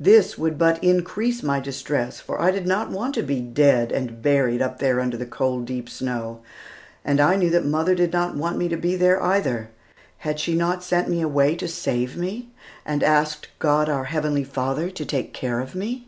This 0.00 0.38
would 0.38 0.56
but 0.56 0.82
increase 0.82 1.42
my 1.42 1.60
distress, 1.60 2.20
for 2.20 2.40
I 2.40 2.50
did 2.50 2.66
not 2.66 2.90
want 2.90 3.14
to 3.16 3.22
be 3.22 3.42
dead 3.42 3.92
and 3.92 4.22
buried 4.22 4.62
up 4.62 4.78
there 4.78 4.98
under 4.98 5.18
the 5.18 5.26
cold, 5.26 5.66
deep 5.66 5.90
snow, 5.90 6.40
and 7.04 7.20
I 7.20 7.36
knew 7.36 7.50
that 7.50 7.66
mother 7.66 7.94
did 7.94 8.10
not 8.10 8.34
want 8.34 8.56
me 8.56 8.68
to 8.70 8.78
be 8.78 8.96
there 8.96 9.22
either. 9.22 9.68
Had 10.24 10.40
she 10.40 10.54
not 10.54 10.82
sent 10.82 11.10
me 11.10 11.20
away 11.20 11.54
to 11.56 11.68
save 11.68 12.16
me, 12.16 12.48
and 12.86 13.02
asked 13.02 13.48
God, 13.58 13.90
our 13.90 14.04
Heavenly 14.04 14.42
Father, 14.42 14.88
to 14.90 15.04
take 15.04 15.34
care 15.34 15.60
of 15.60 15.74
me? 15.74 16.06